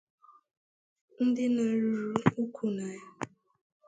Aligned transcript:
Ndi 1.25 1.45
na 1.55 1.67
ruru 1.79 2.15
ukwu 2.43 2.65
na 2.75 2.85
ya. 2.97 3.01